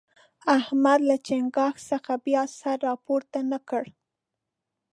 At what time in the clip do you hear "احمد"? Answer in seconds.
0.57-0.99